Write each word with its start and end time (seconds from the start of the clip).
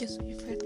yo 0.00 0.08
soy 0.08 0.34
Fer. 0.34 0.65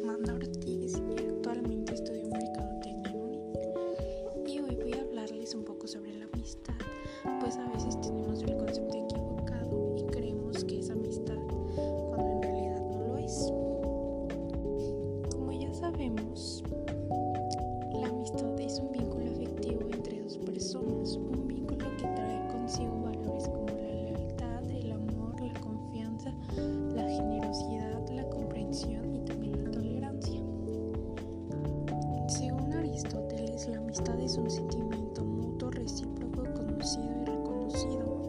Amistad 33.91 34.21
es 34.21 34.37
un 34.37 34.49
sentimiento 34.49 35.25
mutuo, 35.25 35.69
recíproco, 35.73 36.45
conocido 36.55 37.11
y 37.23 37.25
reconocido. 37.25 38.25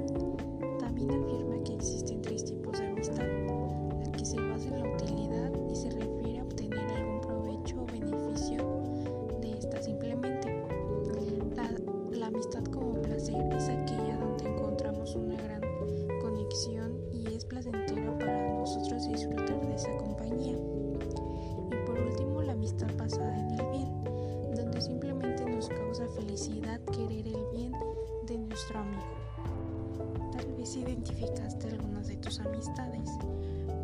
También 0.80 1.12
afirma 1.12 1.64
que 1.64 1.76
existen 1.76 2.20
tres 2.24 2.46
tipos 2.46 2.80
de 2.80 2.88
amistad, 2.88 3.28
la 4.04 4.12
que 4.12 4.26
se 4.26 4.42
basa 4.42 4.70
en 4.70 4.80
la 4.82 4.90
utilidad 4.92 5.52
y 5.72 5.76
se 5.76 5.92
refiere 5.92 6.40
a 6.40 6.44
obtener 6.46 6.80
algún 6.80 7.22
provecho 7.22 7.76
o 7.80 7.86
beneficio 7.86 8.66
de 9.40 9.52
esta 9.52 9.80
simplemente. 9.84 10.66
La, 11.56 11.70
la 12.18 12.26
amistad 12.26 12.64
como 12.64 12.94
placer 12.94 13.36
es 13.56 13.70
aquella 13.70 14.18
donde 14.18 14.50
encontramos 14.50 15.16
una 15.16 15.36
gran 15.44 15.62
conexión 16.24 16.98
y 17.14 17.36
es 17.36 17.46
placentero 17.46 18.18
para 18.18 18.58
nosotros 18.58 19.08
disfrutar 19.08 19.62
de 19.68 19.76
esa 19.76 19.96
compañía. 19.98 20.58
Y 20.58 21.86
por 21.86 22.00
último, 22.00 22.42
la 22.42 22.54
amistad 22.54 22.90
querer 26.42 27.28
el 27.28 27.46
bien 27.54 27.72
de 28.26 28.36
nuestro 28.36 28.80
amigo. 28.80 30.32
Tal 30.32 30.52
vez 30.54 30.76
identificaste 30.76 31.68
algunas 31.68 32.08
de 32.08 32.18
tus 32.18 32.40
amistades, 32.40 33.12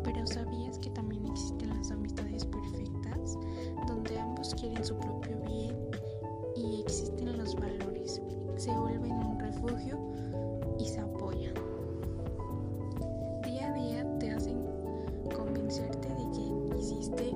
pero 0.02 0.26
¿sabías 0.26 0.76
que 0.80 0.90
también 0.90 1.24
existen 1.26 1.68
las 1.68 1.92
amistades 1.92 2.44
perfectas, 2.46 3.38
donde 3.86 4.18
ambos 4.18 4.56
quieren 4.56 4.84
su 4.84 4.96
propio 4.98 5.38
bien 5.46 5.76
y 6.56 6.80
existen 6.80 7.38
los 7.38 7.54
valores, 7.54 8.20
se 8.56 8.72
vuelven 8.72 9.12
un 9.12 9.38
refugio 9.38 9.96
y 10.80 10.84
se 10.84 10.98
apoyan? 10.98 11.54
Día 13.44 13.68
a 13.68 13.74
día 13.74 14.18
te 14.18 14.32
hacen 14.32 14.66
convencerte 15.32 16.08
de 16.08 16.30
que 16.32 16.76
hiciste 16.80 17.30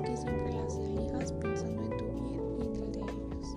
que 0.00 0.16
siempre 0.16 0.52
las 0.52 0.76
elijas 0.76 1.32
pensando 1.32 1.82
en 1.82 1.96
tu 1.96 2.04
bien 2.22 2.40
y 2.58 2.66
en 2.66 2.82
el 2.82 2.92
de 2.92 3.00
ellos. 3.00 3.56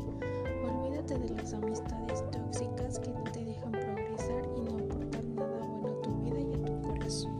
Olvídate 0.63 1.17
de 1.19 1.29
las 1.29 1.53
amistades 1.53 2.23
tóxicas 2.31 2.99
que 2.99 3.11
no 3.11 3.23
te 3.23 3.45
dejan 3.45 3.71
progresar 3.71 4.43
y 4.55 4.61
no 4.61 4.77
aportan 4.77 5.35
nada 5.35 5.67
bueno 5.67 5.89
a 5.89 6.01
tu 6.01 6.15
vida 6.21 6.39
y 6.39 6.53
a 6.53 6.65
tu 6.65 6.81
corazón. 6.81 7.33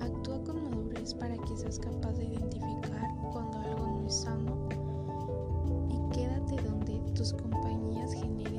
Actúa 0.00 0.42
con 0.44 0.62
madurez 0.64 1.14
para 1.14 1.36
que 1.36 1.56
seas 1.56 1.78
capaz 1.78 2.12
de 2.12 2.24
identificar 2.24 3.08
cuando 3.32 3.58
algo 3.58 3.86
no 3.86 4.06
es 4.06 4.14
sano 4.14 4.68
y 5.90 6.14
quédate 6.14 6.62
donde 6.62 7.00
tus 7.14 7.32
compañías 7.32 8.12
generen 8.12 8.58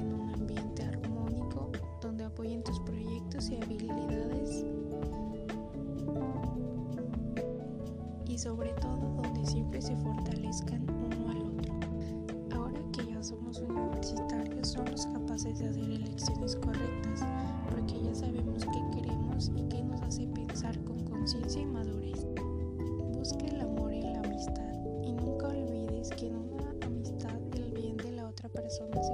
apoyen 2.39 2.63
tus 2.63 2.79
proyectos 2.79 3.49
y 3.49 3.55
habilidades 3.57 4.63
y 8.25 8.37
sobre 8.37 8.69
todo 8.73 9.28
donde 9.39 9.51
siempre 9.51 9.81
se 9.81 9.95
fortalezcan 9.97 10.85
uno 10.89 11.31
al 11.31 11.41
otro. 11.41 11.73
Ahora 12.55 12.79
que 12.91 13.05
ya 13.05 13.23
somos 13.23 13.59
universitarios 13.59 14.69
somos 14.69 15.05
capaces 15.07 15.59
de 15.59 15.69
hacer 15.69 15.83
elecciones 15.83 16.55
correctas 16.57 17.25
porque 17.69 18.01
ya 18.01 18.13
sabemos 18.13 18.65
qué 18.65 18.99
queremos 18.99 19.51
y 19.55 19.61
qué 19.69 19.83
nos 19.83 20.01
hace 20.01 20.27
pensar 20.27 20.77
con 20.83 21.03
conciencia 21.05 21.61
y 21.61 21.65
madurez. 21.65 22.27
Busque 23.13 23.47
el 23.47 23.61
amor 23.61 23.93
en 23.93 24.13
la 24.13 24.19
amistad 24.19 24.73
y 25.03 25.13
nunca 25.13 25.47
olvides 25.47 26.09
que 26.11 26.27
en 26.27 26.35
una 26.35 26.75
amistad 26.85 27.37
el 27.53 27.71
bien 27.71 27.97
de 27.97 28.11
la 28.11 28.27
otra 28.27 28.49
persona 28.49 29.01
se 29.01 29.13